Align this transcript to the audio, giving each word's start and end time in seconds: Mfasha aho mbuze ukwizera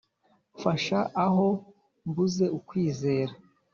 Mfasha 0.55 0.99
aho 1.25 1.47
mbuze 2.07 2.45
ukwizera 2.57 3.33